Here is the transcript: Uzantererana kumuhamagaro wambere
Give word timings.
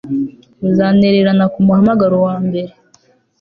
Uzantererana 0.67 1.45
kumuhamagaro 1.53 2.15
wambere 2.25 2.71